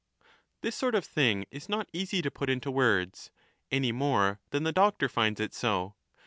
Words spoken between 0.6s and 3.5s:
This sort of thing is not easy to put into words,